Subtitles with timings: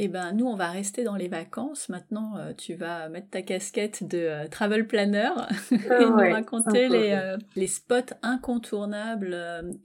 [0.00, 1.88] Eh ben, nous, on va rester dans les vacances.
[1.88, 5.30] Maintenant, euh, tu vas mettre ta casquette de euh, travel planner
[5.72, 9.36] et nous raconter les, euh, les, spots incontournables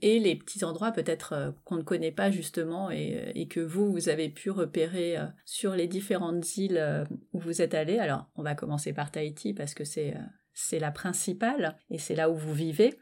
[0.02, 4.08] et les petits endroits peut-être qu'on ne connaît pas justement et, et, que vous, vous
[4.08, 7.98] avez pu repérer sur les différentes îles où vous êtes allés.
[7.98, 10.14] Alors, on va commencer par Tahiti parce que c'est
[10.54, 12.96] c'est la principale et c'est là où vous vivez.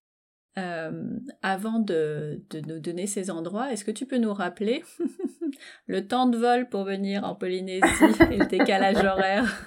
[0.58, 4.84] Euh, avant de, de, nous donner ces endroits, est-ce que tu peux nous rappeler
[5.86, 7.82] le temps de vol pour venir en Polynésie
[8.30, 9.66] et le décalage horaire?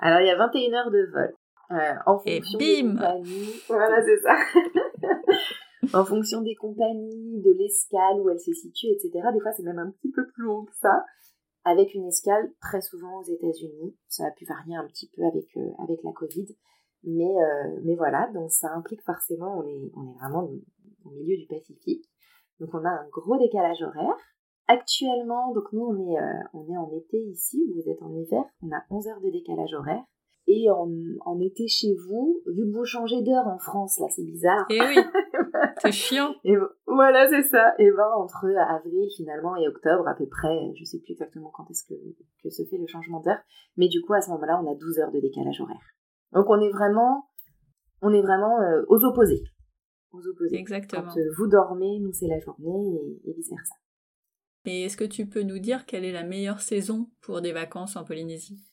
[0.00, 1.32] Alors, il y a 21 heures de vol.
[1.70, 3.54] Euh, en fonction et bim des compagnies.
[3.68, 4.34] Voilà, c'est ça.
[6.00, 9.10] en fonction des compagnies, de l'escale, où elle se situe, etc.
[9.32, 11.04] Des fois, c'est même un petit peu plus long que ça.
[11.64, 13.94] Avec une escale très souvent aux États-Unis.
[14.08, 16.46] Ça a pu varier un petit peu avec, euh, avec la Covid.
[17.04, 20.50] Mais, euh, mais voilà, donc ça implique forcément, on est, on est vraiment
[21.04, 22.04] au milieu du Pacifique.
[22.58, 24.16] Donc on a un gros décalage horaire.
[24.68, 28.44] Actuellement, donc nous on est, euh, on est en été ici, vous êtes en hiver,
[28.62, 30.04] on a 11 heures de décalage horaire.
[30.46, 30.90] Et en,
[31.26, 34.66] en été chez vous, vu que vous changez d'heure en France, là c'est bizarre.
[34.70, 34.96] Eh oui,
[35.78, 36.34] c'est chiant.
[36.44, 36.54] Et
[36.86, 37.72] voilà, c'est ça.
[37.78, 41.70] Et ben entre avril finalement et octobre à peu près, je sais plus exactement quand
[41.70, 41.94] est-ce que,
[42.42, 43.40] que se fait le changement d'heure,
[43.76, 45.94] mais du coup à ce moment-là on a 12 heures de décalage horaire.
[46.32, 47.28] Donc on est vraiment,
[48.02, 49.42] on est vraiment euh, aux opposés.
[50.12, 50.56] Aux opposés.
[50.56, 51.02] Exactement.
[51.02, 53.74] Quand euh, vous dormez, nous c'est la journée et, vice versa.
[54.66, 57.96] Et est-ce que tu peux nous dire quelle est la meilleure saison pour des vacances
[57.96, 58.64] en Polynésie?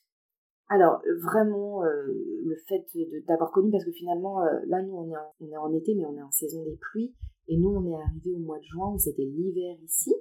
[0.70, 2.08] Alors vraiment euh,
[2.44, 2.86] le fait
[3.28, 6.06] d'avoir connu parce que finalement là nous on est, en, on est en été mais
[6.06, 7.16] on est en saison des pluies
[7.48, 10.14] et nous on est arrivé au mois de juin où c'était l'hiver ici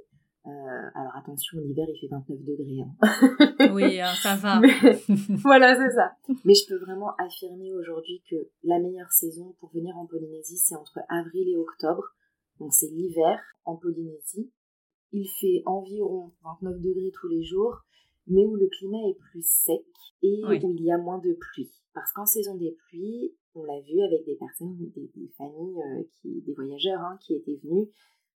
[0.46, 2.80] euh, alors attention, l'hiver il fait 29 degrés.
[2.80, 3.70] Hein.
[3.74, 4.60] oui, hein, ça va.
[5.42, 6.12] voilà, c'est ça.
[6.44, 10.76] Mais je peux vraiment affirmer aujourd'hui que la meilleure saison pour venir en Polynésie, c'est
[10.76, 12.04] entre avril et octobre.
[12.60, 14.50] Donc c'est l'hiver en Polynésie.
[15.12, 17.80] Il fait environ 29 degrés tous les jours,
[18.28, 19.84] mais où le climat est plus sec
[20.22, 21.72] et où il y a moins de pluie.
[21.92, 26.42] Parce qu'en saison des pluies, on l'a vu avec des personnes, des, familles, euh, qui,
[26.42, 27.88] des voyageurs hein, qui étaient venus,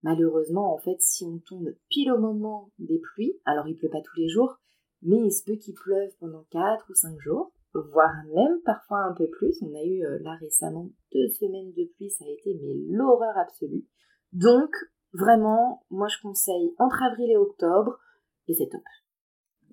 [0.04, 4.02] Malheureusement, en fait, si on tombe pile au moment des pluies, alors il pleut pas
[4.02, 4.58] tous les jours,
[5.02, 9.14] mais il se peut qu'il pleuve pendant 4 ou 5 jours, voire même parfois un
[9.14, 9.62] peu plus.
[9.62, 13.38] On a eu euh, là récemment deux semaines de pluie, ça a été mais l'horreur
[13.38, 13.86] absolue.
[14.34, 14.72] Donc,
[15.14, 18.00] vraiment, moi je conseille entre avril et octobre,
[18.48, 18.82] et c'est top.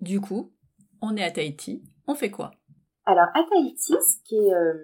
[0.01, 0.53] Du coup,
[1.01, 2.53] on est à Tahiti, on fait quoi?
[3.07, 4.75] Alors à Tahiti, ce qui est euh,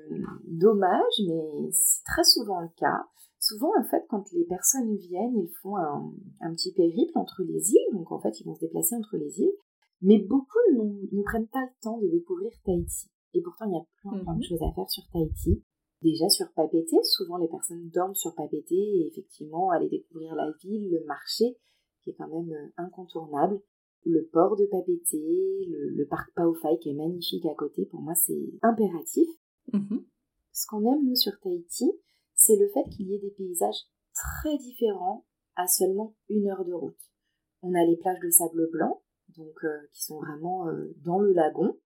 [0.45, 3.07] dommage, mais c'est très souvent le cas,
[3.51, 7.93] Souvent, en fait, quand les personnes viennent, ils font un, petit périple entre les îles,
[7.93, 9.57] donc en fait, ils vont se déplacer entre les îles,
[10.03, 13.11] mais beaucoup ne prennent pas le temps de découvrir Tahiti.
[13.35, 14.45] Et pourtant, il y a plein, plein de mhm.
[14.45, 15.65] choses à faire sur Tahiti.
[16.01, 20.89] Déjà sur Papeete, souvent les personnes dorment sur Papeete et effectivement aller découvrir la ville,
[20.89, 21.59] le marché,
[22.03, 23.61] qui est quand même euh, incontournable.
[24.07, 28.53] Le port de Papeete, le, parc Paofai qui est magnifique à côté, pour moi c'est
[28.63, 29.29] impératif.
[29.73, 30.05] Mhm.
[30.53, 31.91] Ce qu'on aime nous sur Tahiti,
[32.41, 33.83] c'est le fait qu'il y ait des paysages
[34.15, 37.13] très différents à seulement une heure de route.
[37.61, 39.03] On a les plages de sable blanc,
[39.37, 41.79] donc euh, qui sont vraiment euh, dans le lagon,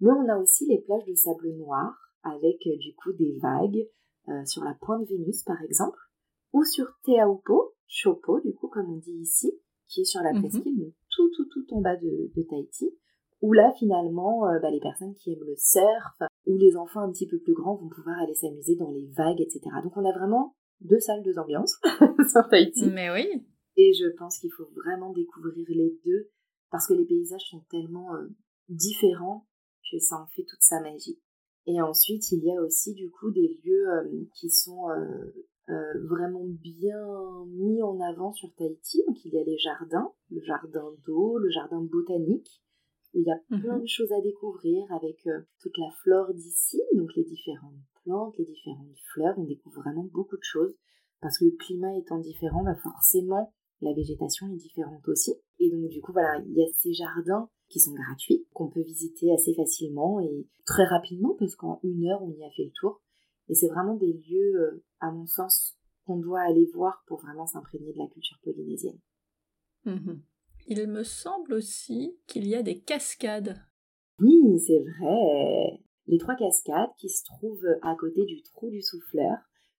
[0.00, 3.86] mais on a aussi les plages de sable noir avec euh, du coup des vagues
[4.44, 5.98] sur la pointe Vénus par exemple,
[6.52, 10.40] ou sur Teaupo, Chopo du coup comme on dit ici, qui est sur la mhm.
[10.40, 12.94] presqu'île, tout tout tout en bas de, de Tahiti,
[13.40, 17.26] où là finalement bah, les personnes qui aiment le surf où les enfants un petit
[17.26, 19.60] peu plus grands vont pouvoir aller s'amuser dans les vagues, etc.
[19.82, 21.78] Donc on a vraiment deux salles, deux ambiances
[22.32, 22.90] sur Tahiti.
[22.90, 23.26] Mais oui.
[23.76, 26.30] Et je pense qu'il faut vraiment découvrir les deux
[26.70, 28.26] parce que les paysages sont tellement euh,
[28.68, 29.46] différents
[29.90, 31.20] que ça en fait toute sa magie.
[31.66, 35.72] Et ensuite, il y a aussi du coup des lieux euh, qui sont euh,
[36.08, 36.98] vraiment bien
[37.48, 39.02] mis en avant sur Tahiti.
[39.06, 42.62] Donc il y a les jardins, le jardin d'eau, le jardin botanique,
[43.14, 43.82] il y a plein mhm.
[43.82, 48.44] de choses à découvrir avec euh, toute la flore d'ici, donc les différentes plantes, les
[48.44, 49.38] différentes fleurs.
[49.38, 50.76] On découvre vraiment beaucoup de choses
[51.20, 55.34] parce que le climat étant différent, bah forcément la végétation est différente aussi.
[55.58, 58.82] Et donc du coup voilà, il y a ces jardins qui sont gratuits, qu'on peut
[58.82, 62.72] visiter assez facilement et très rapidement parce qu'en une heure on y a fait le
[62.72, 63.00] tour.
[63.48, 67.46] Et c'est vraiment des lieux, euh, à mon sens, qu'on doit aller voir pour vraiment
[67.46, 68.98] s'imprégner de la culture polynésienne.
[69.86, 70.22] Mhm
[70.68, 73.56] il me semble aussi qu'il y a des cascades.
[74.20, 75.80] Oui, c'est vrai.
[76.06, 79.36] Les trois cascades qui se trouvent à côté du trou du souffleur.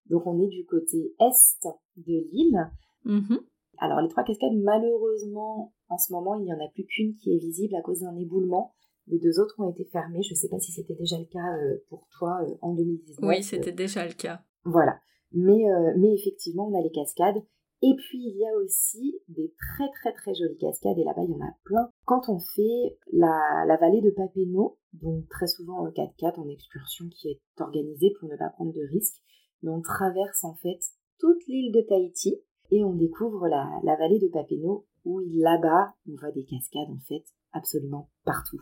[0.09, 2.71] Donc on est du côté est de l'île.
[3.05, 3.39] Mm-hmm.
[3.77, 7.33] Alors les trois cascades, malheureusement, en ce moment, il n'y en a plus qu'une qui
[7.33, 8.73] est visible à cause d'un éboulement.
[9.07, 10.21] Les deux autres ont été fermées.
[10.21, 13.17] Je ne sais pas si c'était déjà le cas euh, pour toi euh, en 2019.
[13.23, 14.41] Oui, c'était déjà le cas.
[14.65, 14.99] Voilà.
[15.31, 17.41] Mais, euh, mais effectivement, on a les cascades
[17.81, 21.31] Et puis il y a aussi des très très très jolies cascades, et là-bas il
[21.31, 21.89] y en a plein.
[22.05, 27.29] Quand on fait la, vallée de Papeno, donc très souvent en 4x4 en excursion qui
[27.29, 29.21] est organisée pour ne pas prendre de risques,
[29.63, 30.79] mais on traverse en fait
[31.19, 32.41] toute l'île de Tahiti
[32.71, 37.23] et on découvre la, vallée de Papeno où là-bas on voit des cascades en fait
[37.53, 38.61] absolument partout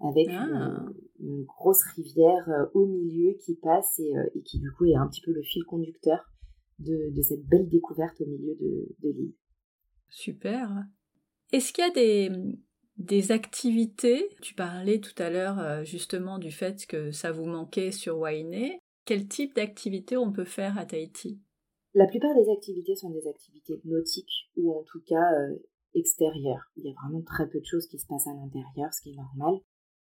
[0.00, 0.82] avec ah.
[1.20, 4.94] une, grosse rivière euh, au milieu qui passe et, euh, et, qui du coup est
[4.94, 6.20] un petit peu le fil conducteur
[6.78, 9.34] de, cette belle découverte au milieu de, l'île.
[10.08, 10.84] Super.
[11.52, 12.30] Est-ce qu'il y a des,
[12.96, 14.28] des activités?
[14.42, 18.80] Tu parlais tout à l'heure euh, justement du fait que ça vous manquait sur Wainé.
[19.04, 21.40] Quel type d'activité on peut faire à Tahiti?
[21.94, 25.56] La plupart des activités sont des activités nautiques ou en tout cas euh,
[25.94, 26.70] extérieures.
[26.76, 29.12] Il y a vraiment très peu de choses qui se passent à l'intérieur, ce qui
[29.12, 29.60] est normal.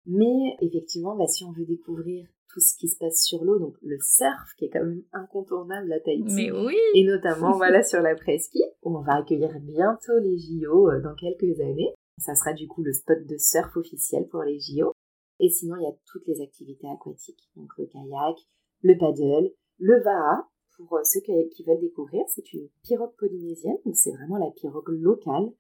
[0.06, 3.75] Mais effectivement, bah, si on veut découvrir tout ce qui se passe sur l'eau, donc
[3.81, 6.34] le surf qui est quand même incontournable à Tahiti.
[6.34, 10.90] Mais oui Et notamment voilà sur la presqu'île, où on va accueillir bientôt les JO
[10.90, 11.94] euh, dans quelques années.
[12.18, 14.94] Ça sera du coup le spot de surf officiel pour les JO.
[15.40, 18.38] Et sinon, il y a toutes les activités aquatiques, donc le kayak,
[18.81, 23.95] le paddle, le vaha, pour euh, ceux qui veulent découvrir, c'est une pirogue polynésienne, donc
[23.95, 25.54] c'est vraiment la pirogue locale.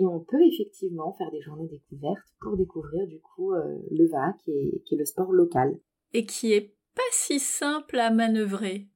[0.00, 4.34] Et on peut effectivement faire des journées découvertes pour découvrir du coup euh, le VA
[4.42, 5.78] qui est, qui est le sport local
[6.14, 8.88] et qui est pas si simple à manœuvrer.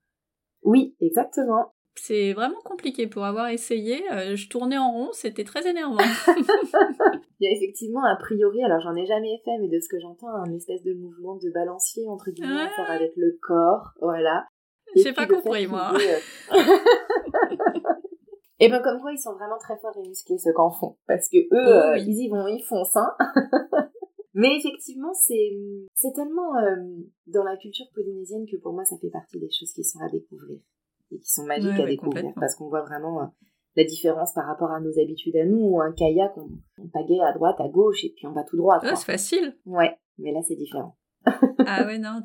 [0.62, 1.74] Oui, exactement.
[1.96, 4.10] C'est vraiment compliqué pour avoir essayé.
[4.10, 5.98] Euh, je tournais en rond, c'était très énervant.
[7.40, 10.00] Il y a effectivement a priori, alors j'en ai jamais fait, mais de ce que
[10.00, 14.46] j'entends, un espèce de mouvement de balancier entre guillemets à faire avec le corps, voilà.
[14.96, 15.92] J'ai pas compris moi.
[18.60, 21.28] Et ben comme quoi ils sont vraiment très forts et musclés ceux qu'en font, parce
[21.28, 23.16] que eux, oh euh, ils y vont, ils foncent, hein.
[24.34, 25.52] Mais effectivement, c'est
[25.94, 26.76] c'est tellement euh,
[27.28, 30.08] dans la culture polynésienne que pour moi, ça fait partie des choses qui sont à
[30.08, 30.58] découvrir
[31.12, 33.26] et qui sont magiques à découvrir parce qu'on voit vraiment euh,
[33.76, 35.60] la différence par rapport à nos habitudes à nous.
[35.60, 36.48] Ou un kayak, on,
[36.78, 38.80] on pagaie à droite, à gauche et puis on va tout droit.
[38.82, 39.56] c'est facile.
[39.66, 40.96] Ouais, mais là, c'est différent.
[41.66, 42.20] ah ouais, non,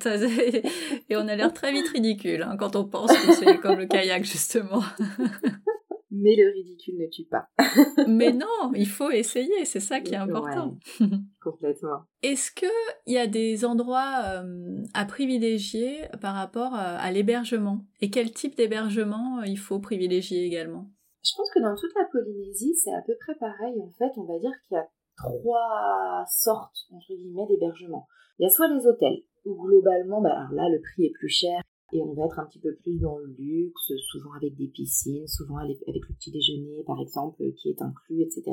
[1.10, 3.86] et on a l'air très vite ridicule hein, quand on pense que c'est comme le
[3.86, 4.82] kayak, justement.
[6.12, 7.48] mais le ridicule ne tue pas.
[8.08, 10.78] mais non, il faut essayer, c'est ça qui est important.
[11.42, 12.04] complètement.
[12.24, 12.70] Est-ce qu'il
[13.08, 17.86] y a des endroits euh, à privilégier par rapport à, l'hébergement?
[18.02, 20.90] Et quel type d'hébergement euh, il faut privilégier également?
[21.24, 23.82] Je pense que dans toute la Polynésie, c'est à peu près pareil.
[23.82, 28.08] En fait, on va dire qu'il y a trois sortes, entre guillemets, d'hébergement.
[28.40, 31.30] Il y a soit les hôtels, où globalement, bah, alors là, le prix est plus
[31.30, 34.68] cher, et on va être un petit peu plus dans le luxe, souvent avec des
[34.68, 38.44] piscines, souvent avec le petit déjeuner par exemple qui est inclus, etc.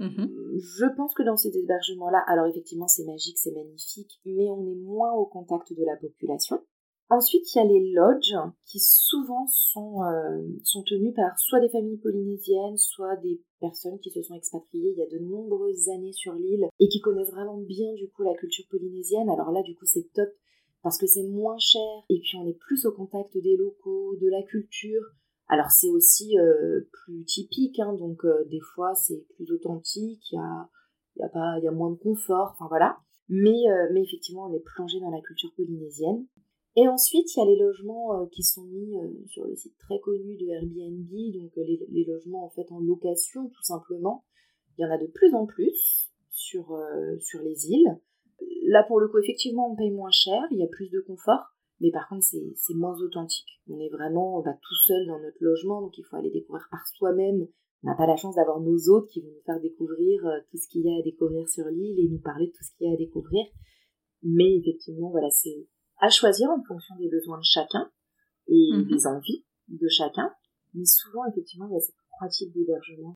[0.00, 0.58] Mm-hmm.
[0.58, 4.76] Je pense que dans ces hébergements-là, alors effectivement c'est magique, c'est magnifique, mais on est
[4.76, 6.60] moins au contact de la population.
[7.10, 8.36] Ensuite, il y a les lodges
[8.66, 14.10] qui souvent sont, euh, sont tenus par soit des familles polynésiennes, soit des personnes qui
[14.10, 17.56] se sont expatriées il y a de nombreuses années sur l'île et qui connaissent vraiment
[17.56, 19.30] bien du coup la culture polynésienne.
[19.30, 20.28] Alors là, du coup, c'est top
[20.82, 24.28] parce que c'est moins cher et puis on est plus au contact des locaux, de
[24.28, 25.02] la culture.
[25.48, 30.36] Alors c'est aussi euh, plus typique, hein, donc euh, des fois c'est plus authentique, il
[31.16, 32.98] y a, moins de confort, enfin voilà.
[33.28, 36.26] Mais, euh, mais effectivement on est plongé dans la culture polynésienne.
[36.76, 38.94] Et ensuite il y a les logements qui sont mis
[39.26, 43.62] sur le site très connu de Airbnb, donc les, logements en fait en location tout
[43.62, 44.24] simplement.
[44.76, 46.70] Il y en a de plus en plus sur
[47.42, 47.98] les îles.
[48.66, 51.54] Là, pour le coup, effectivement, on paye moins cher, il y a plus de confort,
[51.80, 53.60] mais par contre, c'est moins authentique.
[53.68, 56.86] On est vraiment bah, tout seul dans notre logement, donc il faut aller découvrir par
[56.86, 57.46] soi-même.
[57.82, 60.56] On n'a pas la chance d'avoir nos hôtes qui vont nous faire découvrir euh, tout
[60.56, 62.88] ce qu'il y a à découvrir sur l'île et nous parler de tout ce qu'il
[62.88, 63.44] y a à découvrir.
[64.22, 65.68] Mais effectivement, voilà, c'est
[65.98, 67.90] à choisir en fonction des besoins de chacun
[68.48, 68.88] et mhm.
[68.88, 70.32] des envies de chacun.
[70.74, 71.80] Mais souvent, effectivement, il y a
[72.16, 73.14] trois types d'hébergement.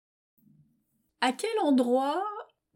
[1.20, 2.22] À quel endroit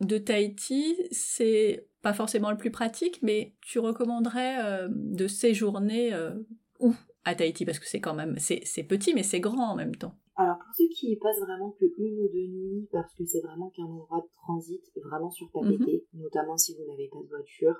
[0.00, 6.34] de Tahiti, c'est pas forcément le plus pratique, mais tu recommanderais euh, de séjourner euh,
[6.80, 6.94] où?
[7.24, 10.14] À Tahiti Parce que c'est quand même, c'est petit, mais c'est grand en même temps.
[10.36, 13.70] Alors pour ceux qui passent vraiment que une ou deux nuits, parce que c'est vraiment
[13.70, 15.86] qu'un endroit de transit vraiment sur mhm.
[16.12, 17.74] notamment si vous n'avez pas de voiture,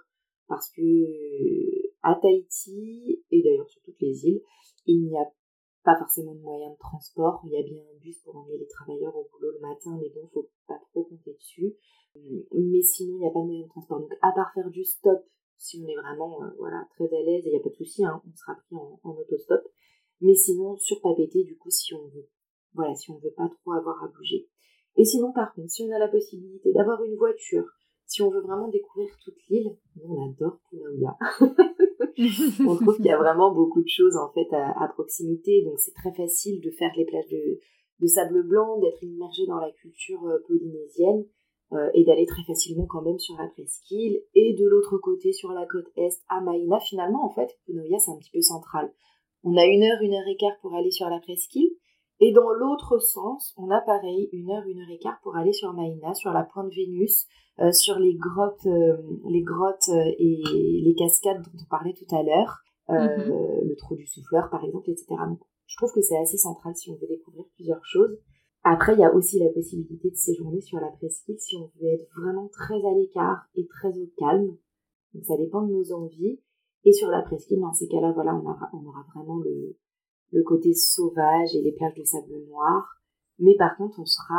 [0.49, 0.83] parce que
[2.03, 4.41] à Tahiti, et d'ailleurs sur toutes les îles,
[4.87, 5.25] il n'y a
[5.87, 7.41] pas forcément de moyens de transport.
[7.45, 10.11] Il y a bien un bus pour emmener les travailleurs au boulot le matin, mais
[10.11, 11.77] bon, faut pas trop compter dessus.
[12.53, 14.01] Mais sinon, il n'y a pas de moyen de transport.
[14.01, 15.23] Donc, à part faire du stop,
[15.57, 18.05] si on est vraiment euh, voilà, très à l'aise, il n'y a pas de souci,
[18.05, 19.63] hein, on sera pris en, en autostop.
[20.21, 22.29] Mais sinon, sur Papeete, du coup, si on veut,
[22.75, 24.49] voilà, si on veut pas trop avoir à bouger.
[24.97, 27.65] Et sinon, par contre, si on a la possibilité d'avoir une voiture,
[28.07, 31.17] Si on veut vraiment découvrir toute l'île, on adore Punauia.
[32.19, 35.95] on trouve qu'il y a vraiment beaucoup de choses en fait à, proximité, donc c'est
[35.95, 40.39] très facile de faire les plages de, sable blanc, d'être immergé dans la culture euh,
[40.47, 41.25] polynésienne
[41.73, 44.23] euh, et d'aller très facilement quand même sur la presqu'île.
[44.35, 48.13] Et de l'autre côté, sur la côte est, à Maïna, finalement, en fait, Punauia, c'est
[48.13, 48.93] un petit peu central.
[49.43, 51.71] On a une heure, une heure et quart pour aller sur la presqu'île.
[52.21, 55.53] Et dans l'autre sens, on a pareil, une heure, une heure et quart pour aller
[55.53, 57.27] sur Maïna, sur la pointe Vénus,
[57.61, 58.67] euh, sur les grottes,
[59.29, 60.43] les grottes et
[60.83, 62.59] les cascades dont on parlait tout à l'heure,
[62.89, 63.69] mm-hmm.
[63.69, 65.07] le trou du souffleur par exemple, etc.
[65.29, 68.17] Donc, je trouve que c'est assez central si on veut découvrir plusieurs choses.
[68.69, 71.89] Après, il y a aussi la possibilité de séjourner sur la presqu'île si on veut
[71.93, 74.57] être vraiment très à l'écart et très au calme.
[75.15, 76.41] Donc ça dépend de nos envies.
[76.85, 79.77] Et sur la presqu'île, dans ces cas-là, voilà, on aura, on aura vraiment le,
[80.33, 83.01] le côté sauvage et les plages de sable noir.
[83.39, 84.35] Mais par contre, on sera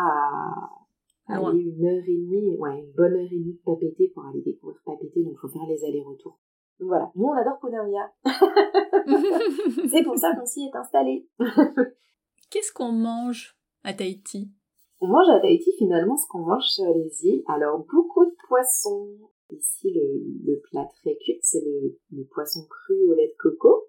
[1.28, 4.26] à, ah une heure et demie, ouais, une bonne heure et demie de Papété pour
[4.26, 6.40] aller découvrir Papété, donc il faut faire les allers-retours.
[6.80, 8.12] Donc voilà, nous on adore Konaria.
[9.90, 11.28] c'est pour ça qu'on s'y est installé.
[12.50, 14.52] Qu'est-ce qu'on mange à Tahiti?
[15.00, 17.44] On mange à Tahiti finalement ce qu'on mange sur les îles.
[17.48, 19.10] Alors beaucoup de poissons.
[19.50, 21.64] Ici le, plat très culte c'est
[22.12, 23.86] le, poisson cru au lait de coco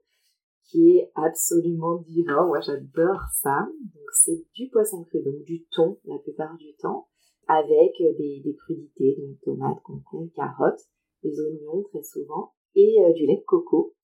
[0.69, 2.47] qui est absolument divin.
[2.47, 3.69] Moi j'adore ça.
[3.81, 7.09] Donc c'est du poisson cru, donc du thon la plupart du temps,
[7.49, 10.87] avec des, crudités, donc tomates, concombres, carottes,
[11.23, 13.95] des oignons très souvent et euh, du lait de coco.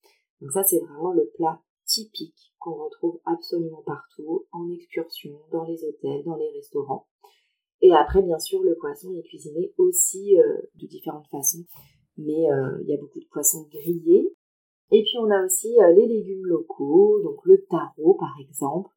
[0.40, 5.84] Donc ça, c'est vraiment le plat typique qu'on retrouve absolument partout, en excursion, dans les
[5.84, 7.06] hôtels, dans les restaurants.
[7.82, 11.64] Et après, bien sûr, le poisson est cuisiné aussi euh, de différentes façons,
[12.16, 14.34] mais euh, il y a beaucoup de poissons grillés.
[14.94, 18.90] Et puis on a aussi les légumes locaux, donc le taro par exemple,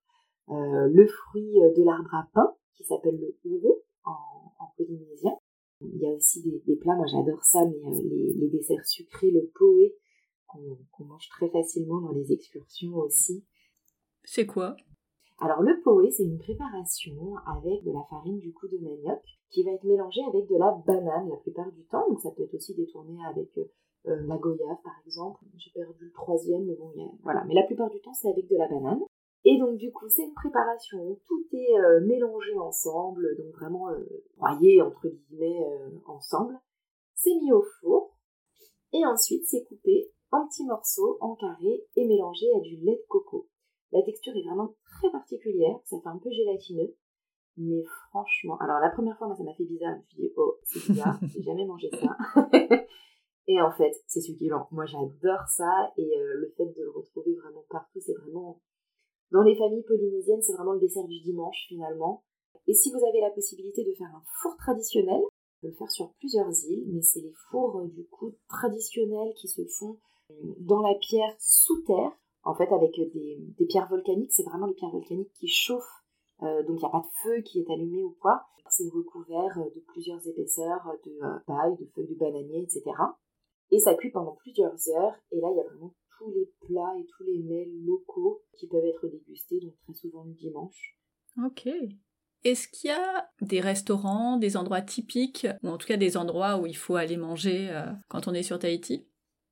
[0.50, 4.12] le fruit de l'arbre à pain qui s'appelle le ouro en,
[4.60, 5.34] en polynésien,
[5.82, 9.48] il y a aussi des, plats, moi j'adore ça, mais euh, les, desserts sucrés, le
[9.54, 9.96] poé,
[10.48, 13.46] qu'on mange très facilement dans les excursions aussi.
[14.24, 14.76] C'est quoi?
[15.40, 19.64] Alors le poé, c'est une préparation avec de la farine du coup de manioc qui
[19.64, 22.10] va être mélangée avec de la banane la plupart du temps.
[22.10, 23.52] Donc ça peut être aussi détourné avec
[24.06, 25.44] euh, la goyave par exemple.
[25.58, 26.92] J'ai perdu le troisième, mais bon,
[27.24, 27.44] voilà.
[27.46, 29.02] Mais la plupart du temps, c'est avec de la banane.
[29.50, 34.04] Et donc du coup, c'est une préparation, tout est euh, mélangé ensemble, donc vraiment euh,
[34.36, 36.60] broyé entre guillemets euh, ensemble.
[37.16, 38.18] C'est mis au four
[38.92, 43.06] et ensuite c'est coupé en petits morceaux, en carrés et mélangé à du lait de
[43.08, 43.48] coco.
[43.94, 46.94] La texture est vraiment très particulière, ça fait un peu gélatineux,
[47.56, 50.34] mais franchement, alors la première fois, moi ça m'a fait bizarre, je me suis dit
[50.36, 52.18] oh c'est bizarre, j'ai jamais mangé ça.
[53.48, 54.68] et en fait, c'est succulent.
[54.72, 58.62] Moi j'adore ça et le fait de le retrouver vraiment partout, c'est vraiment
[59.32, 62.24] dans les familles polynésiennes, c'est vraiment le dessert du dimanche finalement.
[62.68, 65.92] Et si vous avez la possibilité de faire un four traditionnel, on peut le faire
[65.92, 69.98] sur plusieurs îles, mais c'est les fours euh, du coup traditionnels qui se font
[70.32, 72.12] euh, dans la pierre sous terre,
[72.44, 74.32] en fait avec des, pierres volcaniques.
[74.32, 76.04] C'est vraiment les pierres volcaniques qui chauffent,
[76.44, 78.44] euh, donc il n'y a pas de feu qui est allumé ou quoi.
[78.70, 82.84] C'est recouvert de plusieurs épaisseurs de paille, de feuilles de bananier, etc.
[83.72, 86.96] Et ça cuit pendant plusieurs heures, et là il y a vraiment tous les plats
[87.00, 90.98] et tous les mets locaux qui peuvent être dégustés, donc très souvent le dimanche.
[91.44, 91.70] Ok.
[92.44, 96.58] Est-ce qu'il y a des restaurants, des endroits typiques, ou en tout cas des endroits
[96.58, 99.08] où il faut aller manger euh, quand on est sur Tahiti?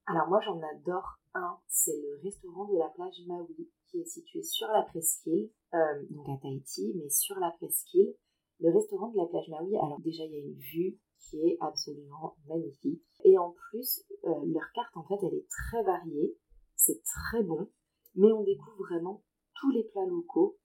[0.08, 4.44] Alors moi j'en adore un, c'est le restaurant de la plage Maui, qui est situé
[4.44, 8.16] sur la presqu'île, euh, donc à Tahiti, mais sur la presqu'île.
[8.62, 11.58] Le restaurant de la plage Maui, alors déjà il y a une vue qui est
[11.60, 13.04] absolument magnifique.
[13.24, 16.38] Et en plus, euh, leur carte en fait elle est très variée
[16.76, 17.02] c'est
[17.36, 17.68] très bon,
[18.16, 19.24] mais on découvre vraiment
[19.60, 20.58] tous les plats locaux.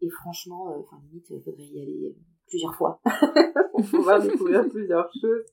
[0.00, 3.00] Et franchement, euh, enfin, limite, il faudrait y aller euh, plusieurs fois
[3.72, 5.44] pour pouvoir découvrir plusieurs choses.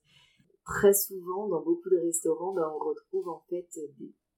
[0.66, 3.68] Très souvent, dans beaucoup de restaurants, ben, on retrouve en fait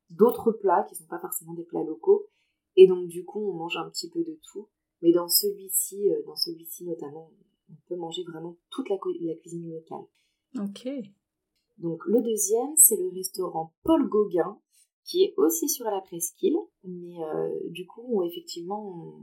[0.09, 2.27] d'autres plats qui ne sont pas forcément des plats locaux.
[2.75, 4.67] Et donc, du coup, on mange un petit peu de tout.
[5.01, 7.31] Mais dans celui-ci, euh, dans celui-ci notamment,
[7.69, 10.05] on peut manger vraiment toute la, la cuisine locale.
[10.59, 10.87] Ok.
[11.77, 14.59] Donc, le deuxième, c'est le restaurant Paul Gauguin,
[15.05, 19.15] qui est aussi sur la presqu'île, mais euh, du coup, où effectivement,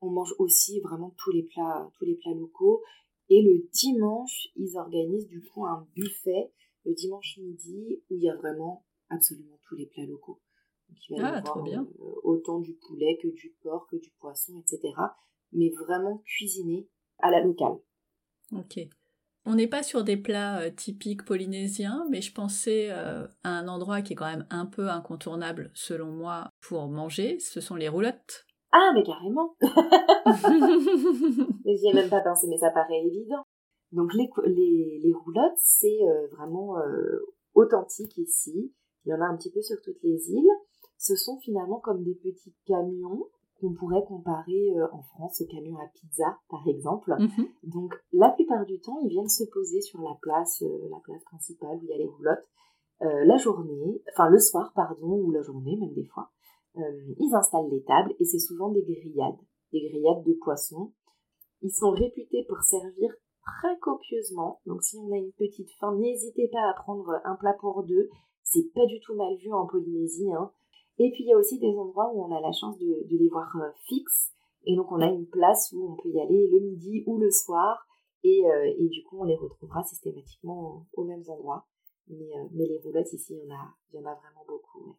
[0.00, 2.82] on, mange aussi vraiment tous les plats, tous les plats locaux.
[3.28, 6.50] Et le dimanche, ils organisent du coup un buffet
[6.84, 10.40] le dimanche midi où il y a vraiment absolument tous les plats locaux.
[10.88, 11.86] Donc, il va y ah, avoir bien.
[12.00, 14.94] Euh, autant du poulet que du porc, que du poisson, etc.
[15.52, 17.78] Mais vraiment cuisiné à la locale.
[18.52, 18.80] Ok.
[19.46, 23.68] On n'est pas sur des plats euh, typiques polynésiens, mais je pensais euh, à un
[23.68, 27.88] endroit qui est quand même un peu incontournable selon moi pour manger, ce sont les
[27.88, 28.46] roulottes.
[28.72, 29.56] Ah, mais carrément
[31.64, 33.42] J'y ai même pas pensé, mais ça paraît évident.
[33.92, 35.98] Donc les, les, les roulottes, c'est
[36.36, 36.76] vraiment
[37.54, 38.72] authentique ici.
[39.04, 40.50] Il y en a un petit peu sur toutes les îles.
[40.98, 43.26] Ce sont finalement comme des petits camions
[43.60, 47.14] qu'on pourrait comparer euh, en France aux camions à pizza, par exemple.
[47.18, 47.48] Mhm.
[47.64, 51.22] Donc, la plupart du temps, ils viennent se poser sur la place, euh, la place
[51.24, 52.48] principale où il y a les roulottes,
[53.02, 56.30] euh, la journée, enfin le soir, pardon, ou la journée, même des fois.
[56.76, 59.40] ils installent les tables et c'est souvent des grillades,
[59.72, 60.92] des grillades de poissons.
[61.62, 63.10] Ils sont réputés pour servir
[63.42, 64.60] très copieusement.
[64.66, 68.08] Donc, si on a une petite faim, n'hésitez pas à prendre un plat pour deux.
[68.44, 70.32] C'est pas du tout mal vu en Polynésie.
[70.32, 70.52] Hein.
[71.02, 73.28] Et puis il y a aussi des endroits où on a la chance de, les
[73.30, 74.32] voir euh, fixes.
[74.66, 77.30] Et donc on a une place où on peut y aller le midi ou le
[77.30, 77.86] soir.
[78.22, 81.66] Et, euh, du coup on les retrouvera systématiquement aux mêmes endroits.
[82.06, 84.98] Mais, euh, les roulottes ici, il y en a, il y en a vraiment beaucoup.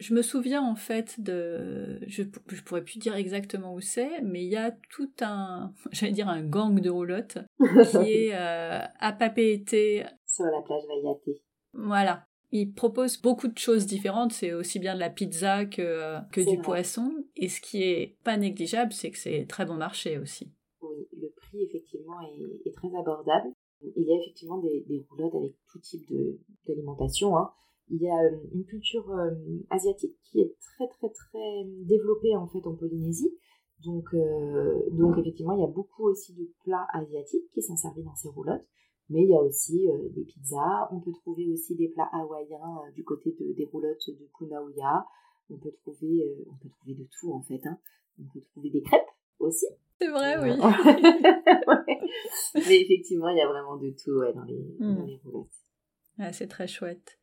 [0.00, 4.42] Je me souviens en fait de, je, je pourrais plus dire exactement où c'est, mais
[4.42, 7.38] il y a tout un, j'allais dire un gang de roulottes
[7.92, 10.04] qui est à Papeete.
[10.26, 11.38] Sur la plage Vaiate.
[11.74, 16.20] Voilà, il propose beaucoup de choses différentes, c'est aussi bien de la pizza que, euh,
[16.32, 17.10] que du poisson.
[17.34, 20.52] Et ce qui est pas négligeable, c'est que c'est très bon marché aussi.
[20.82, 23.48] Oui, le prix effectivement est, très abordable.
[23.96, 26.06] Il y a effectivement des, roulottes avec tout type
[26.68, 27.38] d'alimentation.
[27.38, 27.50] Hein.
[27.88, 29.30] Il y a euh, une culture euh,
[29.70, 33.32] asiatique qui est très très très développée en fait en Polynésie.
[33.82, 34.14] Donc,
[34.92, 38.28] donc effectivement, il y a beaucoup aussi de plats asiatiques qui sont servis dans ces
[38.28, 38.64] roulottes.
[39.08, 40.88] Mais il y a aussi euh, des pizzas.
[40.90, 45.06] On peut trouver aussi des plats hawaïens euh, du côté de, des roulottes de Punauia.
[45.50, 47.60] On peut trouver, euh, on peut trouver de tout en fait.
[47.66, 47.78] Hein.
[48.18, 49.02] On peut trouver des crêpes
[49.38, 49.66] aussi.
[50.00, 50.50] C'est vrai, oui.
[52.54, 54.58] Mais effectivement, il y a vraiment de tout dans, les,
[55.06, 55.48] les, roulottes.
[56.18, 57.18] Ah, c'est très chouette.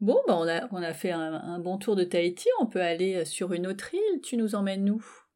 [0.00, 2.48] Bon, bah on, a, on a fait un, un, bon tour de Tahiti.
[2.60, 4.20] On peut aller sur une autre île.
[4.22, 5.02] Tu nous emmènes nous